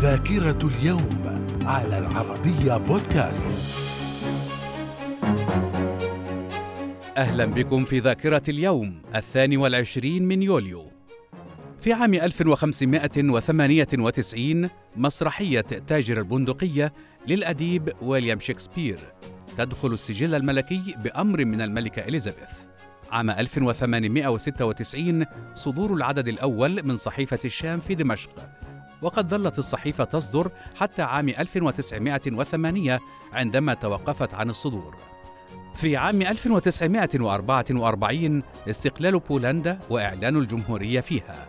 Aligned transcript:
ذاكرة 0.00 0.58
اليوم 0.64 1.44
على 1.66 1.98
العربية 1.98 2.76
بودكاست. 2.76 3.46
أهلا 7.16 7.44
بكم 7.44 7.84
في 7.84 7.98
ذاكرة 7.98 8.42
اليوم 8.48 9.02
الثاني 9.14 9.56
والعشرين 9.56 10.28
من 10.28 10.42
يوليو. 10.42 10.92
في 11.80 11.92
عام 11.92 12.14
1598 12.14 14.70
مسرحية 14.96 15.60
تاجر 15.60 16.18
البندقية 16.18 16.92
للأديب 17.26 17.92
ويليام 18.02 18.40
شكسبير 18.40 18.98
تدخل 19.56 19.92
السجل 19.92 20.34
الملكي 20.34 20.94
بأمر 21.04 21.44
من 21.44 21.60
الملكة 21.60 22.02
إليزابيث. 22.02 22.50
عام 23.10 23.30
1896 23.30 25.24
صدور 25.54 25.94
العدد 25.94 26.28
الأول 26.28 26.86
من 26.86 26.96
صحيفة 26.96 27.40
الشام 27.44 27.80
في 27.80 27.94
دمشق. 27.94 28.57
وقد 29.02 29.28
ظلت 29.28 29.58
الصحيفة 29.58 30.04
تصدر 30.04 30.50
حتى 30.76 31.02
عام 31.02 31.28
1908 31.28 33.00
عندما 33.32 33.74
توقفت 33.74 34.34
عن 34.34 34.50
الصدور. 34.50 34.96
في 35.74 35.96
عام 35.96 36.22
1944 36.22 38.42
استقلال 38.70 39.18
بولندا 39.18 39.78
وإعلان 39.90 40.36
الجمهورية 40.36 41.00
فيها. 41.00 41.48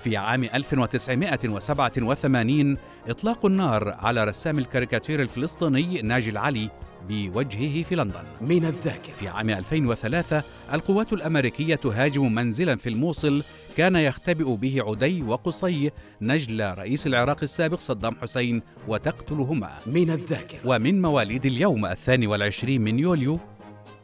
في 0.00 0.16
عام 0.16 0.44
1987 0.44 2.76
إطلاق 3.08 3.46
النار 3.46 3.96
على 3.98 4.24
رسام 4.24 4.58
الكاريكاتير 4.58 5.22
الفلسطيني 5.22 6.02
ناجي 6.02 6.30
العلي 6.30 6.70
بوجهه 7.08 7.82
في 7.82 7.96
لندن. 7.96 8.24
من 8.40 8.64
الذاكرة. 8.64 9.12
في 9.12 9.28
عام 9.28 9.50
2003 9.50 10.42
القوات 10.72 11.12
الأمريكية 11.12 11.74
تهاجم 11.74 12.34
منزلا 12.34 12.76
في 12.76 12.88
الموصل 12.88 13.42
كان 13.76 13.96
يختبئ 13.96 14.54
به 14.54 14.78
عدي 14.86 15.22
وقصي 15.22 15.90
نجل 16.20 16.74
رئيس 16.78 17.06
العراق 17.06 17.38
السابق 17.42 17.78
صدام 17.78 18.16
حسين 18.22 18.62
وتقتلهما. 18.88 19.70
من 19.86 20.10
الذاكرة. 20.10 20.58
ومن 20.64 21.02
مواليد 21.02 21.46
اليوم 21.46 21.86
الثاني 21.86 22.26
والعشرين 22.26 22.80
من 22.80 22.98
يوليو 22.98 23.38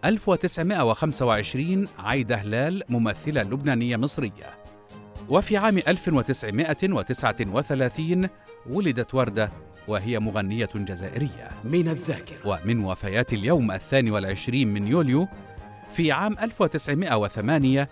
1925 0.04 1.88
عايدة 1.98 2.36
هلال 2.36 2.82
ممثلة 2.88 3.42
لبنانية 3.42 3.96
مصرية. 3.96 4.60
وفي 5.28 5.56
عام 5.56 5.78
1939 5.78 8.28
ولدت 8.70 9.14
وردة 9.14 9.50
وهي 9.88 10.18
مغنية 10.18 10.68
جزائرية. 10.74 11.50
من 11.64 11.88
الذاكرة. 11.88 12.36
ومن 12.44 12.84
وفيات 12.84 13.32
اليوم 13.32 13.70
الثاني 13.70 14.10
والعشرين 14.10 14.68
من 14.68 14.86
يوليو 14.86 15.28
في 15.92 16.12
عام 16.12 16.36
1908 16.42 17.88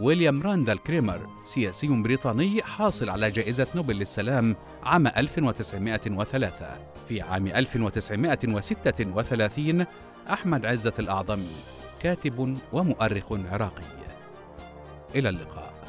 ويليام 0.00 0.42
راندال 0.42 0.82
كريمر 0.82 1.26
سياسي 1.44 1.88
بريطاني 1.88 2.62
حاصل 2.62 3.10
على 3.10 3.30
جائزة 3.30 3.66
نوبل 3.74 3.96
للسلام 3.96 4.56
عام 4.82 5.06
1903 5.06 6.66
في 7.08 7.20
عام 7.20 7.46
1936 7.46 9.86
أحمد 10.30 10.66
عزة 10.66 10.92
الأعظمي 10.98 11.56
كاتب 12.00 12.58
ومؤرخ 12.72 13.32
عراقي. 13.32 13.82
إلى 15.14 15.28
اللقاء. 15.28 15.85